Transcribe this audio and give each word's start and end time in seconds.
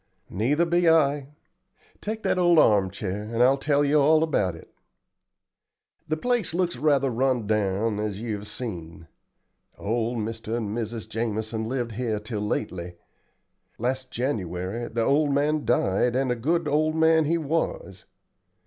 "Neither 0.31 0.65
be 0.65 0.89
I. 0.89 1.27
Take 2.01 2.23
that 2.23 2.39
old 2.39 2.57
arm 2.57 2.89
chair, 2.89 3.21
and 3.31 3.43
I'll 3.43 3.59
tell 3.59 3.85
you 3.85 3.99
all 4.01 4.23
about 4.23 4.55
it. 4.55 4.73
The 6.07 6.17
place 6.17 6.55
looks 6.55 6.75
rather 6.75 7.11
run 7.11 7.45
down, 7.45 7.99
as 7.99 8.19
you 8.19 8.33
have 8.37 8.47
seen. 8.47 9.07
Old 9.77 10.17
Mr. 10.17 10.57
and 10.57 10.75
Mrs. 10.75 11.07
Jamison 11.07 11.65
lived 11.69 11.91
here 11.91 12.17
till 12.17 12.41
lately. 12.41 12.95
Last 13.77 14.09
January 14.09 14.87
the 14.87 15.03
old 15.03 15.35
man 15.35 15.65
died, 15.65 16.15
and 16.15 16.31
a 16.31 16.35
good 16.35 16.67
old 16.67 16.95
man 16.95 17.25
he 17.25 17.37
was. 17.37 18.05